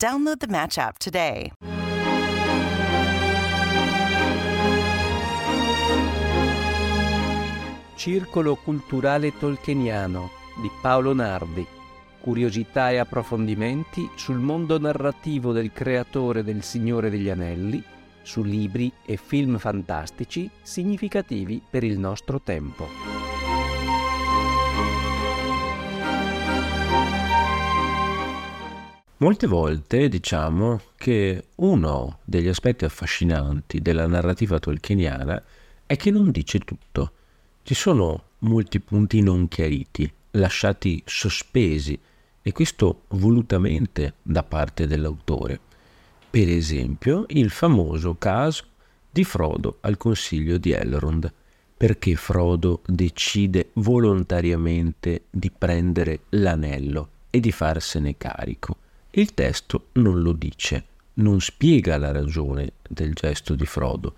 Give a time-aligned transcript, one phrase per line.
[0.00, 1.50] Download the Match app today.
[7.96, 10.30] Circolo culturale tolkieniano
[10.62, 11.66] di Paolo Nardi.
[12.20, 17.82] Curiosità e approfondimenti sul mondo narrativo del creatore del Signore degli Anelli,
[18.22, 23.17] su libri e film fantastici significativi per il nostro tempo.
[29.20, 35.42] Molte volte diciamo che uno degli aspetti affascinanti della narrativa tolkieniana
[35.86, 37.12] è che non dice tutto.
[37.64, 41.98] Ci sono molti punti non chiariti, lasciati sospesi,
[42.40, 45.58] e questo volutamente da parte dell'autore.
[46.30, 48.66] Per esempio, il famoso caso
[49.10, 51.32] di Frodo al consiglio di Elrond,
[51.76, 58.76] perché Frodo decide volontariamente di prendere l'anello e di farsene carico.
[59.18, 64.14] Il testo non lo dice, non spiega la ragione del gesto di Frodo,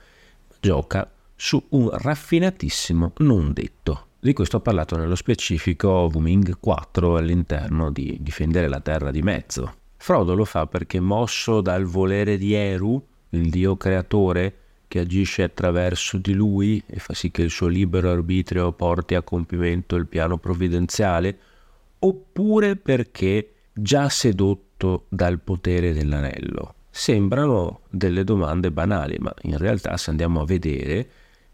[0.60, 4.08] gioca su un raffinatissimo non detto.
[4.20, 9.76] Di questo ho parlato nello specifico Wuming 4 all'interno di Difendere la Terra di Mezzo.
[9.96, 14.54] Frodo lo fa perché mosso dal volere di Eru, il dio creatore,
[14.86, 19.22] che agisce attraverso di lui e fa sì che il suo libero arbitrio porti a
[19.22, 21.38] compimento il piano provvidenziale,
[22.00, 26.74] oppure perché già sedotto dal potere dell'anello.
[26.90, 31.08] Sembrano delle domande banali, ma in realtà se andiamo a vedere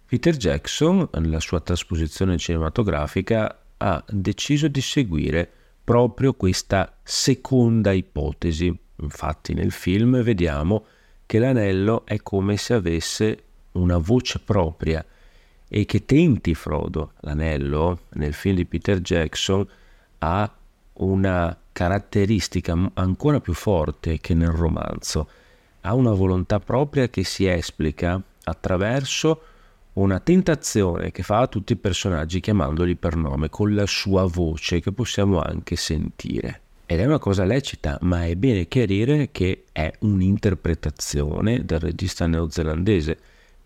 [0.07, 5.51] Peter Jackson, nella sua trasposizione cinematografica, ha deciso di seguire
[5.83, 8.77] proprio questa seconda ipotesi.
[9.01, 10.87] Infatti nel film vediamo
[11.27, 13.43] che l'anello è come se avesse
[13.73, 15.05] una voce propria
[15.69, 19.67] e che tenti Frodo, l'anello, nel film di Peter Jackson,
[20.19, 20.51] ha
[20.95, 25.29] una caratteristica ancora più forte che nel romanzo.
[25.83, 29.43] Ha una volontà propria che si esplica attraverso
[29.95, 34.81] una tentazione che fa a tutti i personaggi chiamandoli per nome con la sua voce
[34.81, 36.63] che possiamo anche sentire.
[36.87, 43.19] Ed è una cosa lecita, ma è bene chiarire che è un'interpretazione del regista neozelandese,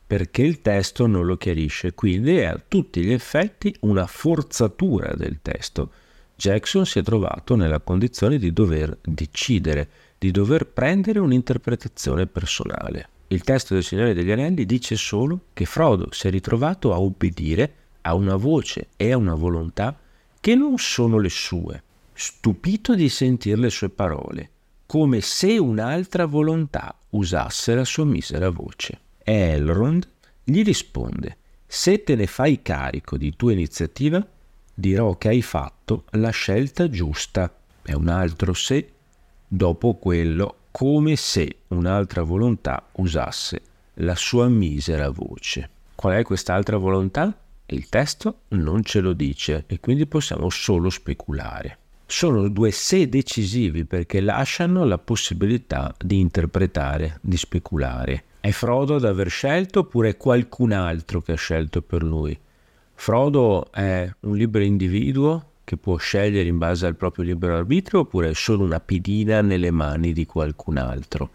[0.04, 5.38] perché il testo non lo chiarisce, quindi è a tutti gli effetti una forzatura del
[5.40, 5.92] testo.
[6.40, 13.10] Jackson si è trovato nella condizione di dover decidere, di dover prendere un'interpretazione personale.
[13.28, 17.74] Il testo del Signore degli Anelli dice solo che Frodo si è ritrovato a obbedire
[18.00, 19.94] a una voce e a una volontà
[20.40, 21.82] che non sono le sue,
[22.14, 24.50] stupito di sentire le sue parole,
[24.86, 28.98] come se un'altra volontà usasse la sua misera voce.
[29.22, 30.08] Elrond
[30.42, 31.36] gli risponde,
[31.66, 34.26] se te ne fai carico di tua iniziativa,
[34.80, 37.54] dirò che hai fatto la scelta giusta.
[37.82, 38.92] È un altro se,
[39.46, 43.62] dopo quello come se un'altra volontà usasse
[43.94, 45.68] la sua misera voce.
[45.94, 47.36] Qual è quest'altra volontà?
[47.66, 51.78] Il testo non ce lo dice e quindi possiamo solo speculare.
[52.06, 58.24] Sono due se decisivi perché lasciano la possibilità di interpretare, di speculare.
[58.40, 62.36] È Frodo ad aver scelto oppure è qualcun altro che ha scelto per lui?
[63.00, 68.28] Frodo è un libero individuo che può scegliere in base al proprio libero arbitrio oppure
[68.28, 71.30] è solo una pedina nelle mani di qualcun altro?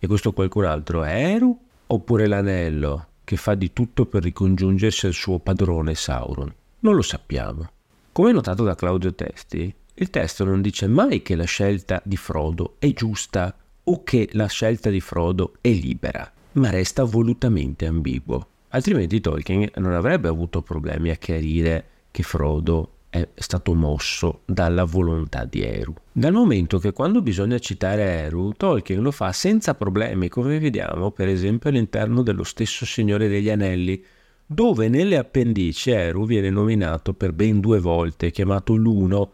[0.00, 5.12] E questo qualcun altro è Eru oppure l'anello che fa di tutto per ricongiungersi al
[5.12, 6.52] suo padrone Sauron?
[6.80, 7.70] Non lo sappiamo.
[8.10, 12.74] Come notato da Claudio Testi, il testo non dice mai che la scelta di Frodo
[12.80, 18.48] è giusta o che la scelta di Frodo è libera, ma resta volutamente ambiguo.
[18.74, 25.44] Altrimenti Tolkien non avrebbe avuto problemi a chiarire che Frodo è stato mosso dalla volontà
[25.44, 25.94] di Eru.
[26.10, 31.28] Dal momento che quando bisogna citare Eru, Tolkien lo fa senza problemi, come vediamo per
[31.28, 34.04] esempio all'interno dello stesso Signore degli Anelli,
[34.44, 39.32] dove nelle appendici Eru viene nominato per ben due volte, chiamato l'Uno,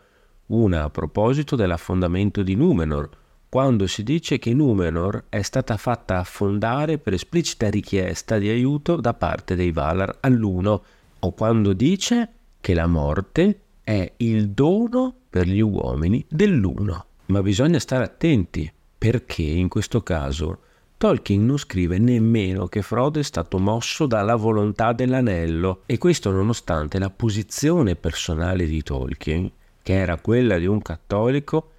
[0.49, 3.09] una a proposito dell'affondamento di Numenor,
[3.51, 9.13] quando si dice che Numenor è stata fatta affondare per esplicita richiesta di aiuto da
[9.13, 10.85] parte dei Valar all'Uno,
[11.19, 12.29] o quando dice
[12.61, 17.07] che la morte è il dono per gli uomini dell'uno.
[17.27, 20.61] Ma bisogna stare attenti perché in questo caso
[20.97, 27.01] Tolkien non scrive nemmeno che Frodo è stato mosso dalla volontà dell'anello e questo nonostante
[27.01, 29.51] la posizione personale di Tolkien,
[29.83, 31.71] che era quella di un cattolico,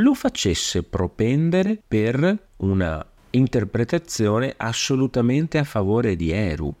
[0.00, 6.74] lo facesse propendere per una interpretazione assolutamente a favore di Eru.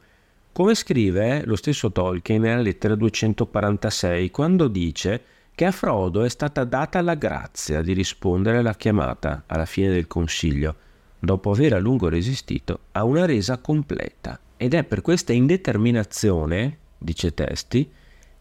[0.52, 5.22] Come scrive lo stesso Tolkien nella lettera 246, quando dice
[5.54, 10.06] che a Frodo è stata data la grazia di rispondere alla chiamata alla fine del
[10.06, 10.76] consiglio,
[11.18, 14.38] dopo aver a lungo resistito a una resa completa.
[14.56, 17.90] Ed è per questa indeterminazione, dice Testi,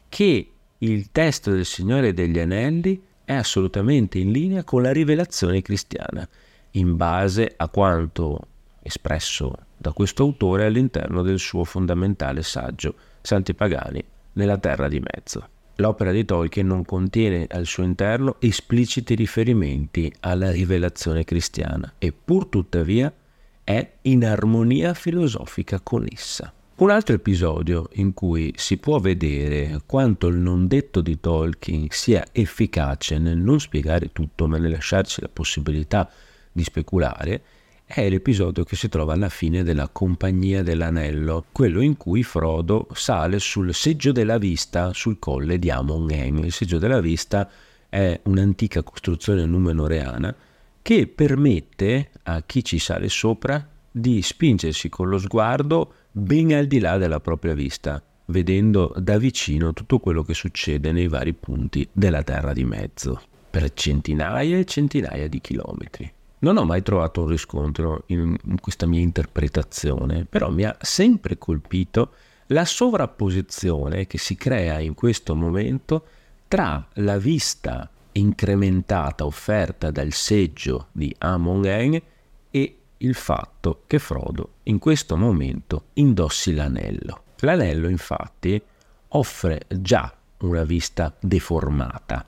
[0.09, 6.25] che il testo del Signore degli Anelli è assolutamente in linea con la rivelazione cristiana,
[6.71, 8.39] in base a quanto
[8.81, 14.01] espresso da questo autore all'interno del suo fondamentale saggio Santi Pagani
[14.31, 15.45] nella Terra di Mezzo.
[15.75, 22.45] L'opera di Tolkien non contiene al suo interno espliciti riferimenti alla rivelazione cristiana e pur
[22.45, 23.13] tuttavia
[23.61, 26.53] è in armonia filosofica con essa.
[26.79, 32.23] Un altro episodio in cui si può vedere quanto il non detto di Tolkien sia
[32.31, 36.07] efficace nel non spiegare tutto ma nel lasciarci la possibilità
[36.51, 37.41] di speculare
[37.83, 43.39] è l'episodio che si trova alla fine della Compagnia dell'Anello, quello in cui Frodo sale
[43.39, 46.37] sul seggio della vista sul colle di Amon Hen.
[46.43, 47.49] Il seggio della vista
[47.89, 50.35] è un'antica costruzione numenoreana
[50.83, 56.79] che permette a chi ci sale sopra di spingersi con lo sguardo ben al di
[56.79, 62.23] là della propria vista, vedendo da vicino tutto quello che succede nei vari punti della
[62.23, 66.11] Terra di Mezzo, per centinaia e centinaia di chilometri.
[66.39, 72.11] Non ho mai trovato un riscontro in, questa mia interpretazione, però mi ha sempre colpito
[72.47, 76.05] la sovrapposizione che si crea in questo momento
[76.47, 82.01] tra la vista incrementata offerta dal seggio di Amon Hen
[82.49, 87.23] e il fatto che Frodo in questo momento indossi l'anello.
[87.39, 88.61] L'anello infatti
[89.09, 92.25] offre già una vista deformata,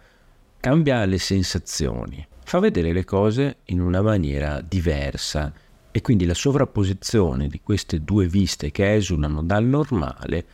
[0.60, 5.51] cambia le sensazioni, fa vedere le cose in una maniera diversa
[5.92, 10.45] e quindi la sovrapposizione di queste due viste che esulano dal normale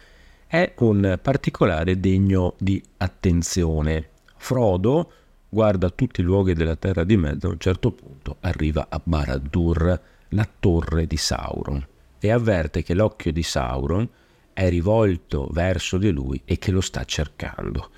[0.47, 4.09] è un particolare degno di attenzione.
[4.37, 5.11] Frodo
[5.55, 10.01] guarda tutti i luoghi della terra di mezzo, a un certo punto arriva a Barad-dûr,
[10.29, 11.81] la torre di Sauron,
[12.19, 14.05] e avverte che l'occhio di Sauron
[14.51, 17.89] è rivolto verso di lui e che lo sta cercando.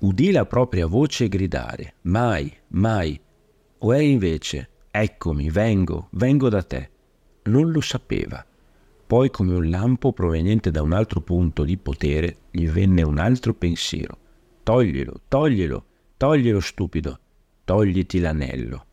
[0.00, 3.18] Udì la propria voce gridare: Mai, mai,
[3.78, 6.90] o è invece, eccomi, vengo, vengo da te.
[7.44, 8.44] Non lo sapeva.
[9.06, 13.54] Poi come un lampo proveniente da un altro punto di potere gli venne un altro
[13.54, 14.18] pensiero.
[14.62, 15.84] Toglielo,
[16.20, 17.18] toglielo, toglielo stupido,
[17.64, 18.84] togliti l'anello.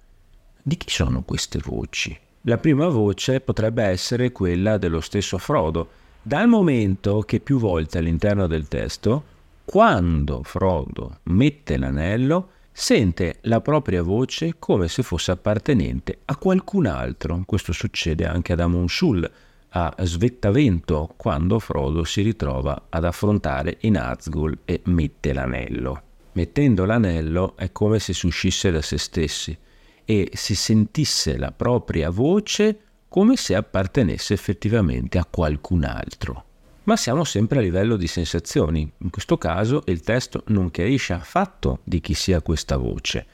[0.63, 2.17] Di chi sono queste voci?
[2.43, 5.89] La prima voce potrebbe essere quella dello stesso Frodo,
[6.21, 9.35] dal momento che più volte all'interno del testo,
[9.65, 17.43] quando Frodo mette l'anello, sente la propria voce come se fosse appartenente a qualcun altro.
[17.45, 19.29] Questo succede anche ad Amon Sul,
[19.69, 26.03] a Svettavento, quando Frodo si ritrova ad affrontare i Nazgûl e mette l'anello.
[26.37, 29.57] Mettendo l'anello è come se uscisse da se stessi
[30.05, 36.45] e si sentisse la propria voce come se appartenesse effettivamente a qualcun altro
[36.83, 38.89] ma siamo sempre a livello di sensazioni.
[38.99, 43.25] In questo caso il testo non chiarisce affatto di chi sia questa voce,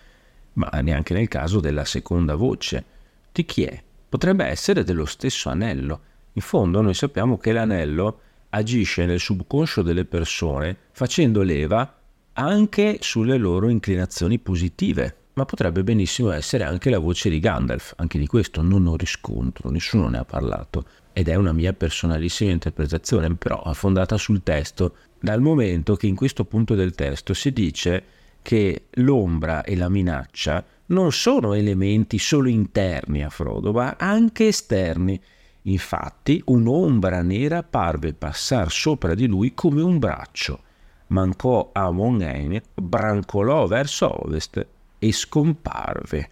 [0.53, 2.83] ma neanche nel caso della seconda voce.
[3.31, 3.83] Di chi è?
[4.09, 6.01] Potrebbe essere dello stesso anello.
[6.33, 12.01] In fondo noi sappiamo che l'anello agisce nel subconscio delle persone facendo leva
[12.33, 18.17] anche sulle loro inclinazioni positive, ma potrebbe benissimo essere anche la voce di Gandalf, anche
[18.17, 23.33] di questo non ho riscontro, nessuno ne ha parlato ed è una mia personalissima interpretazione,
[23.35, 28.03] però fondata sul testo, dal momento che in questo punto del testo si dice
[28.41, 35.19] che l'ombra e la minaccia non sono elementi solo interni a Frodo, ma anche esterni.
[35.63, 40.59] Infatti, un'ombra nera parve passare sopra di lui come un braccio.
[41.07, 44.65] Mancò a Mongain, brancolò verso ovest
[44.99, 46.29] e scomparve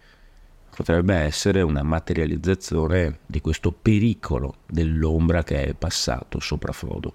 [0.74, 7.14] potrebbe essere una materializzazione di questo pericolo dell'ombra che è passato sopra Frodo.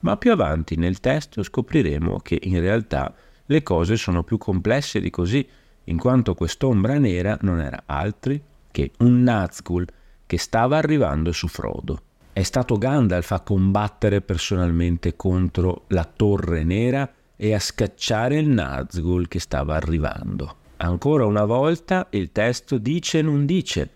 [0.00, 3.14] Ma più avanti nel testo scopriremo che in realtà
[3.46, 5.48] le cose sono più complesse di così,
[5.84, 9.86] in quanto quest'ombra nera non era altri che un Nazgûl
[10.26, 12.02] che stava arrivando su Frodo.
[12.38, 19.26] È stato Gandalf a combattere personalmente contro la Torre Nera e a scacciare il Nazgûl
[19.26, 20.54] che stava arrivando.
[20.76, 23.90] Ancora una volta il testo dice e non dice.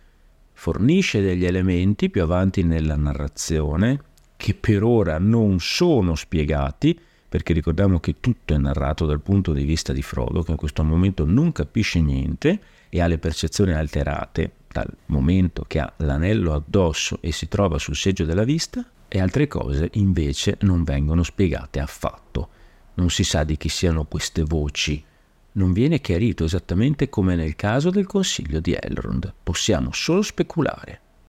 [0.54, 4.00] fornisce degli elementi più avanti nella narrazione
[4.36, 9.62] che per ora non sono spiegati, perché ricordiamo che tutto è narrato dal punto di
[9.62, 14.50] vista di Frodo, che in questo momento non capisce niente e ha le percezioni alterate
[14.72, 19.46] dal momento che ha l'anello addosso e si trova sul seggio della vista, e altre
[19.46, 22.48] cose invece non vengono spiegate affatto.
[22.94, 25.04] Non si sa di chi siano queste voci.
[25.52, 29.34] Non viene chiarito esattamente come nel caso del consiglio di Elrond.
[29.42, 31.01] Possiamo solo speculare.